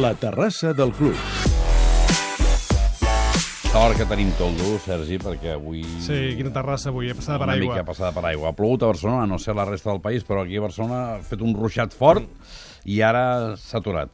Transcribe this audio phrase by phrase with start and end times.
[0.00, 1.16] La terrassa del club.
[3.68, 5.82] Sort que tenim toldo, Sergi, perquè avui...
[6.02, 7.74] Sí, quina terrassa avui, passada per una aigua.
[7.76, 8.50] mica passada per aigua.
[8.50, 11.18] Ha plogut a Barcelona, no sé la resta del país, però aquí a Barcelona ha
[11.24, 12.26] fet un ruixat fort
[12.88, 14.12] i ara s'ha aturat.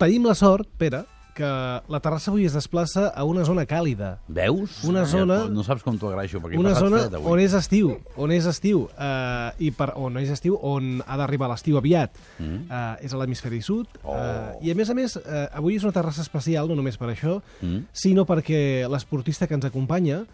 [0.00, 1.04] Tenim la sort, Pere,
[1.36, 1.44] que
[1.92, 4.14] la terrassa avui es desplaça a una zona càlida.
[4.26, 4.78] Veus?
[4.88, 7.30] Una zona- Ja, no saps com t'ho agraeixo, perquè Una zona fred avui.
[7.32, 11.50] on és estiu, on és estiu, eh, i per, on és estiu, on ha d'arribar
[11.52, 12.16] l'estiu aviat.
[12.38, 12.64] Mm.
[12.72, 13.86] Eh, és a l'hemisferi sud.
[14.02, 14.16] Oh.
[14.16, 17.08] Eh, I a més a més, eh, avui és una terrassa especial, no només per
[17.12, 17.84] això, Mm.
[17.92, 20.24] sinó perquè l'esportista que ens acompanya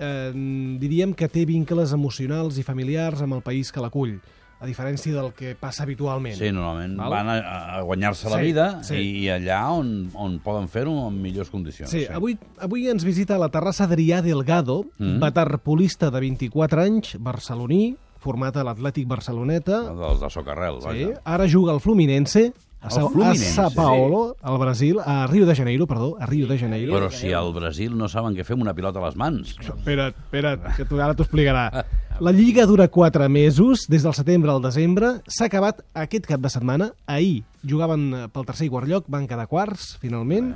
[0.00, 0.32] eh,
[0.78, 4.20] diríem que té vincles emocionals i familiars amb el país que l'acull,
[4.60, 6.34] a diferència del que passa habitualment.
[6.36, 7.10] Sí, normalment Val?
[7.12, 7.36] van a,
[7.78, 8.96] a guanyar-se la Sí, vida sí.
[8.96, 11.90] i allà on, on poden fer-ho en millors condicions.
[11.90, 15.20] Sí, avui, avui ens visita la terrassa Adrià Delgado, Mm.
[15.22, 21.20] waterpolista de 24 anys, barceloní, format a l'Atlètic Barceloneta, Dels de Socarrel, sí, vaja.
[21.24, 25.86] ara juga al Fluminense, a, Sa a Sao Paulo, al Brasil, a Rio de Janeiro,
[25.86, 26.94] perdó, a Rio de Janeiro.
[26.94, 29.56] Però si al Brasil no saben què fer amb una pilota a les mans.
[29.58, 31.84] Espera't, espera't, que tu, ara t'ho explicarà.
[32.18, 35.20] La Lliga dura 4 mesos, des del setembre al desembre.
[35.30, 36.92] S'ha acabat aquest cap de setmana.
[37.06, 40.54] Ahir jugaven eh, pel tercer i quart lloc, van quedar quarts, finalment.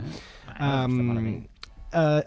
[0.59, 1.45] Um,
[1.95, 2.23] uh,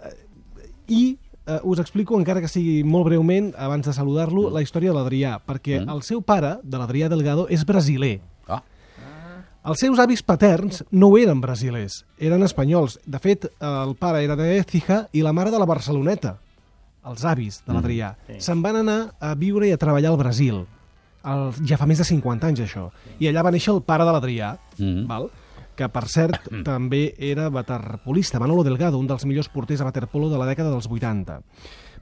[0.87, 4.99] I uh, us explico, encara que sigui molt breument, abans de saludar-lo, la història de
[4.99, 8.19] l'Adrià, perquè el seu pare, de l'Adrià Delgado, és brasiler.
[9.65, 12.99] Els seus avis paterns no eren brasilers, eren espanyols.
[13.05, 16.35] De fet, el pare era d'Écija i la mare de la Barceloneta,
[17.05, 18.11] els avis de l'Adrià.
[18.41, 20.61] Se'n van anar a viure i a treballar al Brasil.
[21.25, 22.91] El, ja fa més de 50 anys, això.
[23.17, 25.07] I allà va néixer el pare de l'Adrià, Mhm.
[25.07, 25.31] val?
[25.75, 30.37] que, per cert, també era waterpolista, Manolo Delgado, un dels millors porters a waterpolo de
[30.37, 31.41] la dècada dels 80.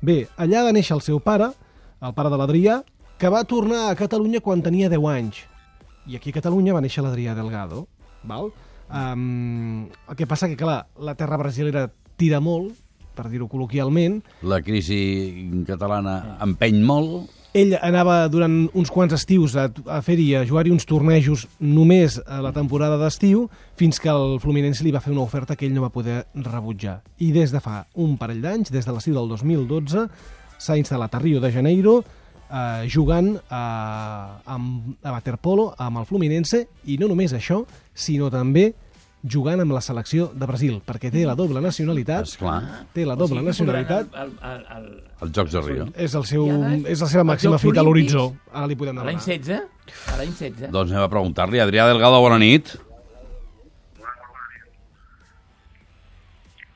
[0.01, 1.47] Bé, allà va néixer el seu pare,
[2.01, 2.83] el pare de l'Adrià,
[3.17, 5.39] que va tornar a Catalunya quan tenia 10 anys.
[6.07, 7.85] I aquí a Catalunya va néixer l'Adrià Delgado.
[8.27, 8.51] Val?
[8.93, 11.87] Um, el que passa que, clar, la terra brasilera
[12.19, 12.75] tira molt,
[13.13, 14.21] per dir-ho col·loquialment.
[14.41, 17.31] la crisi catalana empeny molt.
[17.53, 22.39] Ell anava durant uns quants estius a, a fer-hi, a jugar-hi uns tornejos només a
[22.41, 23.45] la temporada d'estiu,
[23.77, 27.03] fins que el Fluminense li va fer una oferta que ell no va poder rebutjar.
[27.21, 30.07] I des de fa un parell d'anys, des de l'estiu del 2012,
[30.57, 32.01] s'ha instal·lat a Rio de Janeiro,
[32.49, 33.63] eh, jugant a,
[34.45, 38.71] amb, a waterpolo amb el Fluminense, i no només això, sinó també
[39.23, 42.57] jugant amb la selecció de Brasil, perquè té la doble nacionalitat, Esclar,
[42.93, 44.87] té la doble nacionalitat, El, el, el,
[45.23, 45.87] els Jocs de Rio.
[45.95, 46.47] és, el seu,
[46.91, 48.33] és la seva màxima fita a l'horitzó.
[48.51, 49.37] Ara li podem a l'any demanar.
[49.47, 50.71] 16, a l'any 16.
[50.75, 51.63] Doncs anem a preguntar-li.
[51.63, 52.75] Adrià Delgado, bona nit.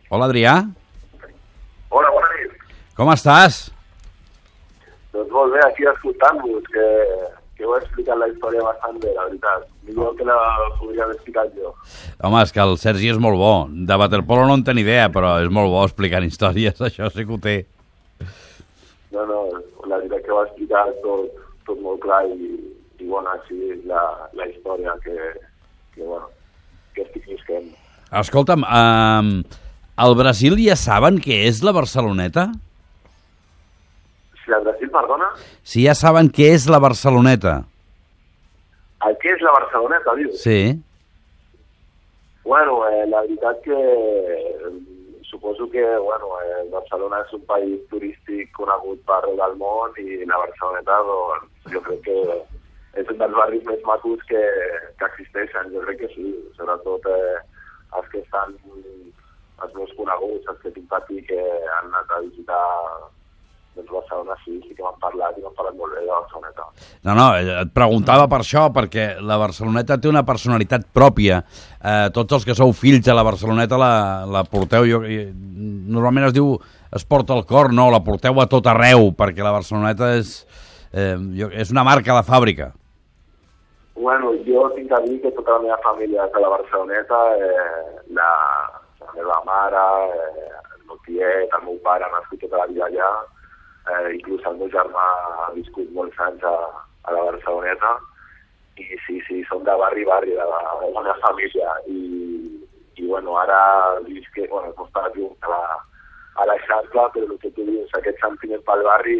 [0.07, 0.53] Hola, Adrià.
[1.91, 2.55] Hola, bona nit.
[2.95, 3.65] Com estàs?
[5.17, 6.83] Doncs molt bé, aquí escoltant-vos, que,
[7.57, 9.63] que heu explicat la història bastant bé, la veritat.
[9.87, 10.35] Millor que la
[10.77, 11.71] podria haver explicat jo.
[12.21, 13.53] Home, és que el Sergi és molt bo.
[13.89, 17.33] De waterpolo no en té idea, però és molt bo explicant històries, això sí que
[17.33, 17.57] ho té.
[19.15, 19.39] No, no,
[19.89, 22.53] la veritat que ho ha explicat tot, tot molt clar i,
[23.01, 24.03] i bueno, així és la,
[24.37, 25.17] la història que,
[25.95, 26.29] que, bueno,
[26.93, 27.71] que estic visquent.
[28.21, 29.65] Escolta'm, eh,
[29.97, 32.51] al Brasil ja saben què és la Barceloneta?
[34.47, 35.25] Si la Brasil, perdona,
[35.67, 37.57] Si ja saben què és la Barceloneta.
[39.07, 40.39] el que és la Barceloneta, dius?
[40.41, 40.79] Sí.
[42.45, 44.71] Bueno, eh, la veritat que eh,
[45.29, 50.23] suposo que bueno, eh, Barcelona és un país turístic conegut per arreu del món i
[50.25, 52.17] la Barceloneta doncs, jo crec que
[53.01, 54.41] és un dels barris més macos que,
[54.97, 55.73] que existeixen.
[55.75, 57.35] Jo crec que sí, sobretot eh,
[57.99, 58.55] els que estan
[59.61, 61.43] els més coneguts, els que tinc patit que
[61.75, 62.63] han anat a visitar
[63.77, 66.65] doncs Barcelona sí, sí que m'han parlat i m'han parlat molt bé de Barceloneta.
[67.07, 71.43] No, no, eh, et preguntava per això, perquè la Barceloneta té una personalitat pròpia.
[71.77, 73.93] Eh, tots els que sou fills de la Barceloneta la,
[74.29, 74.87] la porteu...
[74.87, 76.57] Jo, normalment es diu
[76.95, 80.41] es porta al cor, no, la porteu a tot arreu, perquè la Barceloneta és,
[80.93, 82.71] eh, jo, és una marca de fàbrica.
[83.97, 88.03] Bueno, jo tinc a dir que tota la meva família és de la Barceloneta, eh,
[88.13, 88.29] la,
[89.01, 92.85] la meva mare, eh, el meu tiet, el meu pare han nascut tota la vida
[92.85, 93.09] allà,
[93.93, 95.07] eh, inclús el meu germà
[95.45, 96.53] ha viscut molts anys a,
[97.07, 97.97] a la Barceloneta,
[98.77, 101.99] i sí, sí, som de barri, barri, de la, meva família, i,
[102.97, 103.59] i bueno, ara
[104.05, 105.61] visc que, bueno, no està a la,
[106.37, 109.19] a l'Eixample, però el que tu dius, aquest sentiment pel barri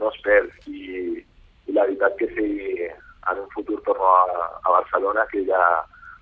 [0.00, 1.22] no es perd, i,
[1.66, 2.48] i la veritat que si
[2.86, 5.62] en un futur torno a, a Barcelona, que ja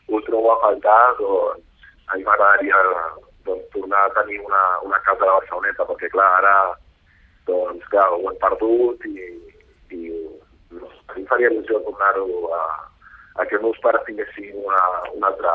[0.09, 2.81] ho trobo a faltar, doncs a mi m'agradaria
[3.49, 6.57] doncs, tornar a tenir una, una casa a la Barceloneta, perquè clar, ara
[7.47, 9.15] doncs clar, ho hem perdut i,
[9.97, 10.01] i
[10.75, 12.27] no, a mi em faria il·lusió tornar-ho
[12.57, 12.63] a,
[13.41, 14.83] a que els meus pares tinguessin una,
[15.15, 15.55] una altra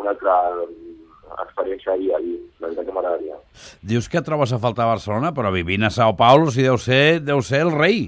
[0.00, 2.38] una altra mm, experiència dia a dia.
[2.62, 3.36] La veritat que m'agradaria.
[3.82, 7.20] Dius que trobes a faltar a Barcelona, però vivint a Sao Paulo si deu ser,
[7.24, 8.06] deu ser el rei.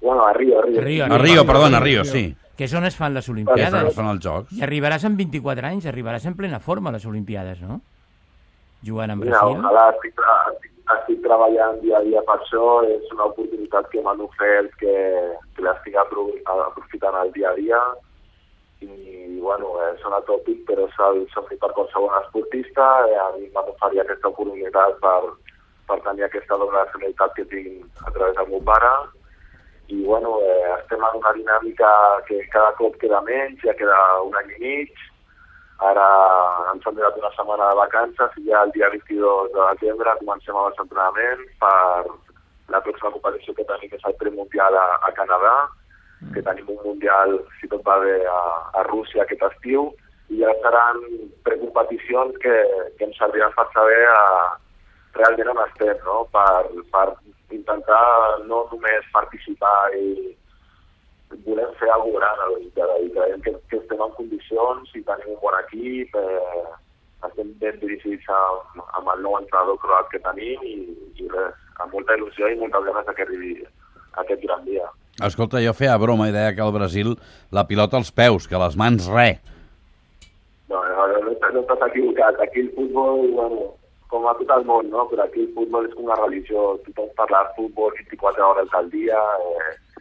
[0.00, 0.80] Bueno, a Rio, a Rio.
[0.84, 2.34] Rio, A Rio, perdona, a Rio, sí.
[2.54, 3.94] Que és on es fan les Que Olimpiades.
[3.96, 4.52] fan els jocs.
[4.54, 7.80] I arribaràs amb 24 anys, arribaràs en plena forma a les Olimpiades, no?
[8.84, 9.58] Jugant amb Mira, Brasil.
[9.64, 10.20] ojalà estic,
[10.52, 14.96] estic, estic treballant dia a dia per això, és una oportunitat que m'han ofert que,
[15.56, 17.80] que l'estic apro- aprofitant al dia a dia.
[18.84, 23.48] I, bueno, eh, sona tòpic, però és el somni per qualsevol esportista, eh, a mi
[23.54, 25.32] m'han oferit aquesta oportunitat per,
[25.88, 28.92] per tenir aquesta doble nacionalitat que tinc a través del meu pare,
[29.88, 31.90] i bueno, eh, estem en una dinàmica
[32.28, 35.04] que cada cop queda menys, ja queda un any i mig,
[35.78, 36.06] ara
[36.72, 40.56] ens han donat una setmana de vacances i ja el dia 22 de desembre comencem
[40.56, 42.04] amb els entrenaments per
[42.74, 45.54] la pròxima competició que tenim, que és el premundial a, a Canadà,
[46.32, 48.40] que tenim un mundial, si tot va bé, a,
[48.80, 49.90] a Rússia aquest estiu,
[50.32, 51.02] i ja seran
[51.44, 52.54] precompeticions que,
[52.96, 54.22] que ens serviran per saber a,
[55.14, 56.24] realment on estem, no?
[56.34, 57.06] per, per
[57.54, 58.04] intentar
[58.48, 60.32] no només participar i
[61.44, 65.34] volem fer alguna gran a l'Olimpiada i creiem que, que estem en condicions i tenim
[65.34, 66.74] un bon equip, eh,
[67.28, 70.76] estem ben dirigits amb, amb el nou entrenador croat que tenim i,
[71.20, 73.56] i res, amb molta il·lusió i moltes ganes que arribi
[74.22, 74.86] aquest gran dia.
[75.22, 77.14] Escolta, jo feia broma i deia que al Brasil
[77.54, 79.38] la pilota als peus, que les mans re.
[80.68, 82.40] No, no, no, no, no estàs equivocat.
[82.42, 83.68] Aquí el futbol, bueno,
[84.10, 85.06] com a tot el món, no?
[85.10, 86.66] però aquí el futbol és una religió.
[86.86, 89.93] Tothom parla de futbol 24 hores al dia, eh,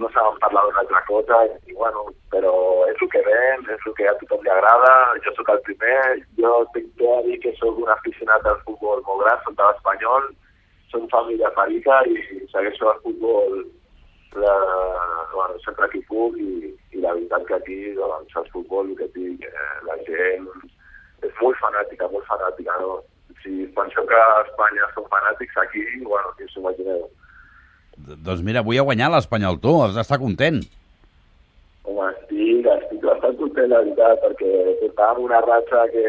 [0.00, 2.52] no saben parlar d'una altra cosa, i bueno, però
[2.90, 4.92] és el que ven, és el que a tothom li agrada,
[5.24, 6.00] jo sóc el primer,
[6.40, 10.28] jo tinc que dir que sóc un aficionat al futbol molt gran, soc de l'Espanyol,
[10.92, 12.16] som família perica i
[12.52, 13.64] segueixo el futbol
[14.36, 14.54] la,
[15.32, 19.44] bueno, sempre que puc i, i la veritat que aquí doncs, el futbol que tinc,
[19.48, 20.48] eh, la gent
[21.24, 22.98] és molt fanàtica, molt fanàtica, no?
[23.42, 27.06] Si penseu que a Espanya són fanàtics, aquí, bueno, que us imagineu.
[28.06, 30.60] Doncs mira, avui ha guanyat l'Espanyol, tu, has d'estar content.
[31.86, 36.06] Home, estic, estic bastant content, la veritat, perquè portàvem una ratxa que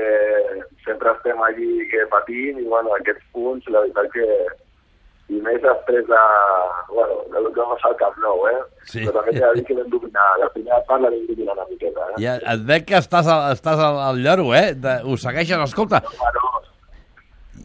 [0.85, 4.29] sempre estem allí que patim i, bueno, aquests punts, la veritat que
[5.27, 6.19] i més després de,
[6.87, 8.59] bueno, de lo que va passar al Camp Nou, eh?
[8.87, 9.01] Sí.
[9.01, 11.65] Però també t'he de dir que vam dominar, la primera part la vam dominar una
[11.67, 12.21] miqueta, eh?
[12.23, 14.71] Ja, et veig que estàs, al, estàs al, al lloro, eh?
[14.79, 15.59] De, ho segueixes.
[15.67, 16.36] Escolta, Bueno,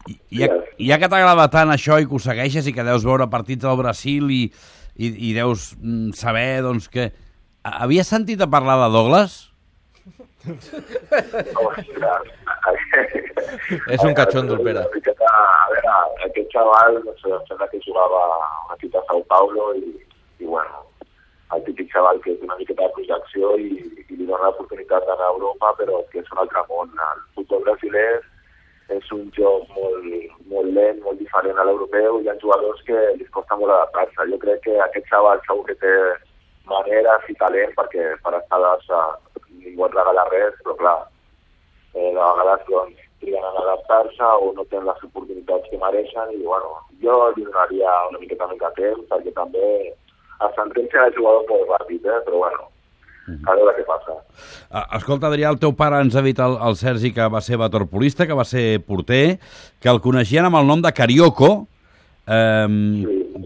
[0.07, 0.47] i- ja,
[0.79, 3.77] ja que t'agrada tant això i que ho segueixes i que deus veure partits del
[3.79, 4.43] Brasil i,
[4.95, 7.11] i, i deus mm, saber, doncs, que...
[7.63, 9.37] Ha- Havies sentit a parlar de Douglas?
[13.93, 14.81] És un cachondo, el Pere.
[14.83, 15.93] Una A veure,
[16.27, 19.93] aquest xaval, no sé, em sembla que jugava a un equip de Sao Paulo i,
[20.43, 20.83] i bueno,
[21.55, 23.69] el típic xaval que té una miqueta de projecció i,
[24.09, 26.91] i li dona l'oportunitat d'anar a Europa, però que és un altre món.
[27.07, 28.09] El futbol brasiler
[29.03, 30.05] és un joc molt,
[30.51, 34.29] molt lent, molt diferent a l'europeu, hi ha jugadors que li costa molt adaptar-se.
[34.31, 35.93] Jo crec que aquest xaval segur que té
[36.71, 39.03] maneres i talent, perquè per estar a
[39.63, 40.99] ningú et regala res, però clar,
[41.93, 46.43] eh, de vegades doncs, triguen en adaptar-se o no tenen les oportunitats que mereixen i
[46.43, 49.67] bueno, jo li donaria una miqueta de temps perquè també
[50.43, 52.19] el sentència de jugador molt ràpid, eh?
[52.25, 52.67] però bueno,
[53.27, 54.17] a veure què passa.
[54.97, 58.27] Escolta, Adrià, el teu pare ens ha dit el, el Sergi que va ser waterpolista,
[58.27, 59.37] que va ser porter,
[59.79, 61.51] que el coneixien amb el nom de Carioco,
[62.27, 62.67] eh,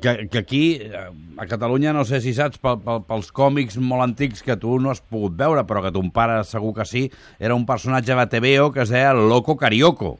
[0.02, 4.06] que, que aquí, eh, a Catalunya, no sé si saps, pel, pel, pels còmics molt
[4.06, 7.08] antics que tu no has pogut veure, però que ton pare segur que sí,
[7.40, 10.18] era un personatge de TVO que es deia Loco Carioco.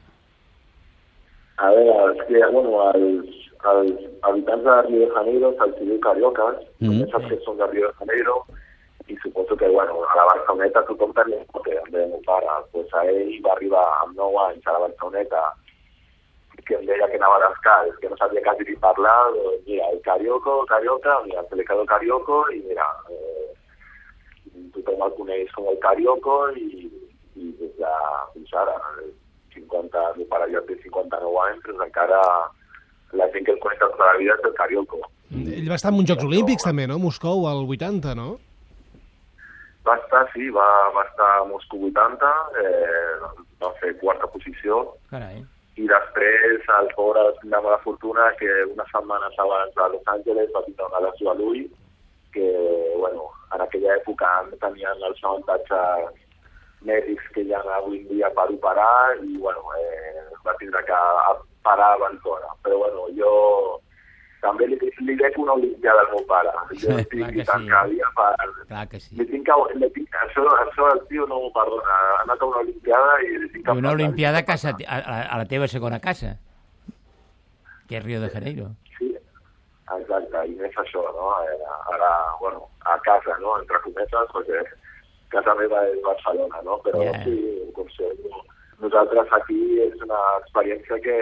[1.58, 3.34] A veure, és que, bueno, els,
[3.72, 6.88] els habitants de Rio de Janeiro se'ls diu cariocas, mm.
[6.88, 7.10] -hmm.
[7.10, 8.44] saps que són de Rio de Janeiro,
[9.08, 12.92] i suposo que, bueno, a la Barceloneta tothom tenia un pote, el meu pare, pues
[12.92, 15.42] a ell va arribar amb 9 anys a la Barceloneta
[16.68, 20.02] que em deia que anava descalç, que no sabia quasi ni parlar, doncs mira, el
[20.04, 23.48] carioco, carioca, mira, se li quedó carioco i mira, eh,
[24.74, 26.90] tothom el coneix com el carioco i,
[27.40, 27.94] i des de
[28.34, 29.08] fins ara, eh,
[29.56, 32.20] 50, el meu pare ja té 59 anys, però encara
[33.16, 35.00] la gent que el coneix tota la vida és el carioco.
[35.32, 37.00] Ell va estar en uns Jocs Olímpics també, no?
[37.00, 38.36] Moscou, al 80, no?
[39.86, 42.32] Va estar, sí, va, va estar a Moscou 80,
[42.62, 43.14] eh,
[43.62, 44.82] va fer quarta posició,
[45.12, 45.40] Carai.
[45.78, 50.64] i després el pobre de mala fortuna que unes setmanes abans a Los Angeles va
[50.66, 51.68] tindre una lesió a l'ull
[52.34, 52.48] que,
[52.98, 56.18] bueno, en aquella època no tenien els avantatges
[56.84, 60.98] mèdics que hi ha avui en dia per operar i, bueno, eh, va tindre que
[61.64, 62.52] parar abans d'hora.
[62.62, 63.32] Però, bueno, jo
[64.42, 66.52] també li, li dec una olimpiada al meu pare.
[66.70, 67.44] Jo Sí, estic sí.
[67.48, 68.32] cada dia per...
[68.68, 69.16] Clar que sí.
[69.18, 71.96] Li tinc que, li tinc, això, això el tio no m'ho perdona.
[71.98, 73.66] Ha anat a una olimpiada i li tinc.
[73.72, 74.98] I una olimpiada a, casa, a,
[75.34, 76.36] a, la teva segona casa,
[77.88, 78.68] que és Rio de Janeiro.
[78.98, 79.10] Sí,
[79.96, 81.30] exacte, i més això, no?
[81.94, 84.62] Ara, bueno, a casa, no?, entre cometes, perquè
[85.32, 86.78] casa meva és Barcelona, no?
[86.84, 87.16] Però Ja.
[87.24, 87.34] sí,
[87.76, 88.44] com sé, no-
[88.80, 91.16] nosaltres aquí és una experiència que,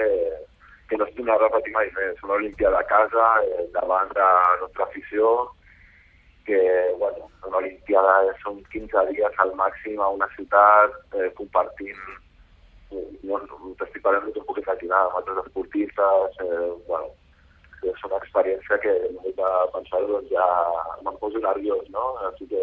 [0.89, 2.23] que no es torna a repetir mai més.
[2.23, 5.33] Una olimpiada a casa, eh, davant de la nostra afició,
[6.47, 6.61] que,
[6.99, 8.15] bueno, una olimpiada
[8.45, 11.99] són 15 dies al màxim a una ciutat, eh, compartint
[12.91, 17.11] no, no t'estic parlant d'un poc imaginar amb altres esportistes, eh, bueno,
[17.87, 20.47] és una experiència que només de pensar-ho doncs ja
[21.03, 22.07] me'n poso nerviós, no?
[22.29, 22.63] Així que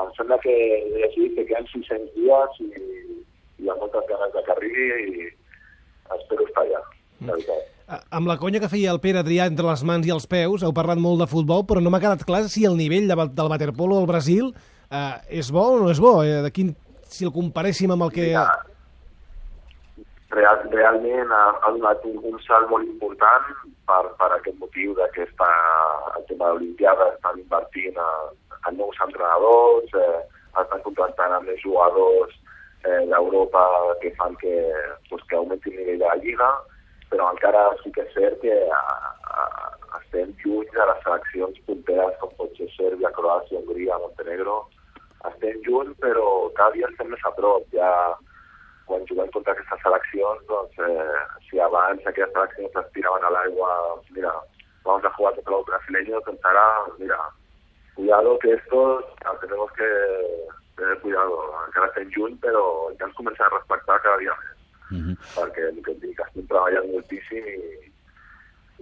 [0.00, 0.54] em sembla que
[0.96, 5.28] llegit que queden 600 dies i, i hi ha moltes ganes de que arribi i
[6.18, 6.82] espero estar allà,
[7.26, 7.70] de veritat.
[7.86, 10.62] A- Amb la conya que feia el Pere Adrià entre les mans i els peus,
[10.64, 13.50] heu parlat molt de futbol, però no m'ha quedat clar si el nivell de, del
[13.52, 14.54] waterpolo al Brasil
[14.90, 16.22] eh, és bo o no és bo.
[16.24, 16.72] Eh, de quin,
[17.08, 18.30] si el comparéssim amb el que...
[18.32, 18.46] Mira,
[20.34, 23.44] Real, realment ha, ha donat un, un salt molt important
[23.86, 25.46] per, per aquest motiu de que està,
[26.18, 28.08] el tema de l'Olimpiada estan invertint a,
[28.66, 30.24] a nous entrenadors, eh,
[30.58, 32.34] estan contractant a més jugadors
[32.82, 33.62] eh, d'Europa
[34.02, 34.56] que fan que,
[35.06, 36.50] pues, que augmenti el nivell de la Lliga,
[37.10, 38.82] però encara sí que és cert que a,
[39.34, 39.44] a,
[40.00, 44.60] estem lluny de les seleccions punteres com pot ser Sèrbia, Croàcia, Hongria, Montenegro.
[45.30, 46.26] Estem lluny, però
[46.58, 47.66] cada dia estem més a prop.
[47.72, 47.90] Ja,
[48.88, 53.70] quan juguem contra aquestes seleccions, doncs, eh, si abans aquestes seleccions es tiraven a l'aigua,
[54.10, 54.34] mira,
[54.84, 56.66] vamos a jugar contra los brasileños, doncs ara,
[56.98, 57.18] mira,
[57.94, 59.88] cuidado que estos ah, tenemos que
[60.76, 61.38] tener cuidado.
[61.66, 62.64] Encara estem lluny, però
[62.98, 64.53] ja ens comencem a respectar cada dia més,
[64.90, 65.16] Uh -huh.
[65.36, 67.60] perquè el que et dic, estem treballant moltíssim i,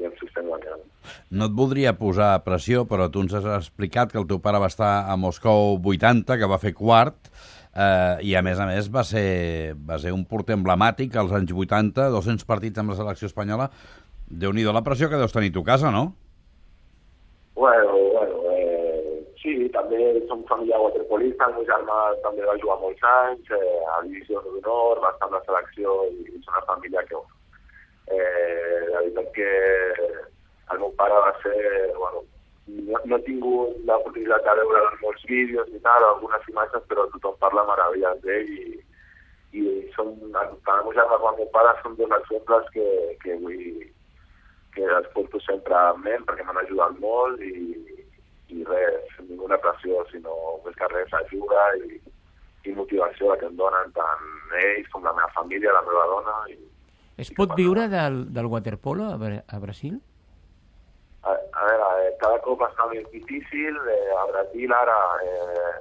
[0.01, 0.83] i ens ho estem guanyant.
[1.31, 4.67] No et voldria posar pressió, però tu ens has explicat que el teu pare va
[4.67, 7.31] estar a Moscou 80, que va fer quart,
[7.75, 11.53] eh, i a més a més va ser, va ser un porter emblemàtic als anys
[11.53, 13.71] 80, 200 partits amb la selecció espanyola.
[14.33, 16.15] déu nhi la pressió que deus tenir a tu a casa, no?
[17.55, 17.92] Bueno,
[19.43, 19.99] sí, també
[20.31, 25.01] som família waterpolista, el meu germà també va jugar molts anys, eh, a Divisió d'Honor,
[25.03, 27.23] va estar amb la selecció i és una família que,
[28.07, 29.51] eh, la veritat que
[30.73, 31.57] el meu pare va ser,
[31.99, 32.23] bueno,
[32.67, 37.39] no, no he tingut l'oportunitat de veure molts vídeos i tal, algunes imatges, però tothom
[37.43, 38.79] parla meravelles d'ell i,
[39.59, 39.65] i
[39.97, 42.87] són, tant el meu germà com el meu pare són dos exemples que,
[43.25, 43.83] que vull,
[44.77, 47.83] que els porto sempre en ment perquè m'han ajudat molt i,
[48.53, 51.99] i res, ninguna pressió, sinó més que res ajuda i,
[52.69, 56.39] i motivació que em donen tant ells com la meva família, la meva dona.
[56.53, 56.59] I,
[57.23, 60.01] Es pot viure del, del waterpolo a, a Brasil?
[61.23, 63.79] a, a veure, eh, cada cop està més difícil.
[63.95, 65.73] Eh, a Brasil ara, eh,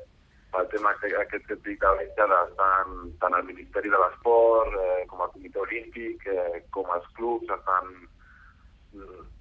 [0.54, 5.04] pel tema que, aquest que et dic l'Olimpiada, tant, tant el Ministeri de l'Esport eh,
[5.10, 7.94] com el Comitè Olímpic, eh, com els clubs estan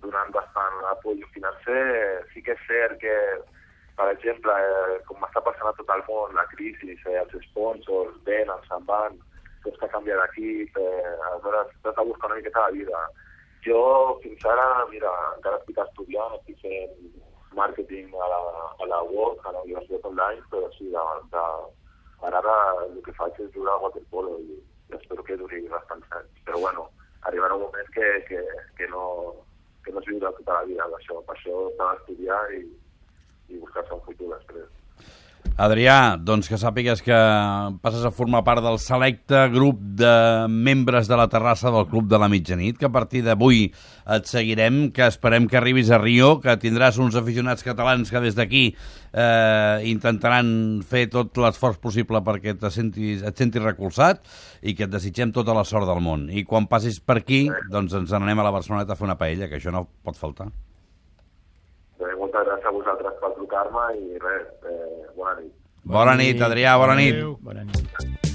[0.03, 2.27] donant bastant apoyo financer.
[2.33, 3.17] Sí que és cert que,
[3.97, 8.17] per exemple, eh, com està passant a tot el món, la crisi, eh, els sponsors
[8.29, 9.19] venen, se'n van,
[9.65, 13.03] tots que canvia d'equip, eh, aleshores t'has de buscar una miqueta la vida.
[13.67, 13.83] Jo,
[14.23, 17.21] fins ara, mira, encara estic estudiant, estic fent
[17.57, 18.41] màrqueting a la,
[18.81, 21.05] a la UOC, a la Universitat Online, però sí, de,
[21.35, 21.45] de,
[22.31, 24.57] ara el que faig és jugar a waterpolo i
[24.97, 26.43] espero que duri bastants anys.
[26.47, 26.89] Però bueno,
[27.29, 28.41] arribarà un moment que, que,
[28.79, 29.05] que no
[29.85, 31.21] que no es viurà tota la vida d'això.
[31.27, 32.63] Per això s'ha d'estudiar i,
[33.55, 34.80] i buscar-se un futur després.
[35.59, 37.17] Adrià, doncs que sàpigues que
[37.83, 40.13] passes a formar part del selecte grup de
[40.49, 43.67] membres de la terrassa del Club de la Mitjanit, que a partir d'avui
[44.17, 48.39] et seguirem, que esperem que arribis a Rio, que tindràs uns aficionats catalans que des
[48.39, 54.25] d'aquí eh, intentaran fer tot l'esforç possible perquè te sentis, et sentis recolzat
[54.63, 56.29] i que et desitgem tota la sort del món.
[56.31, 59.51] I quan passis per aquí, doncs ens n'anem a la Barceloneta a fer una paella,
[59.51, 60.53] que això no pot faltar.
[62.31, 65.53] Moltes gràcies a vosaltres per trucar-me i res, eh, bona nit.
[65.83, 67.15] Bona nit, Adrià, bona nit.
[67.19, 67.37] Adéu.
[67.43, 68.30] Bona nit.